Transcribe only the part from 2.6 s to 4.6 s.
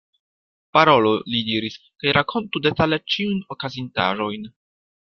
detale ĉiujn okazintaĵojn.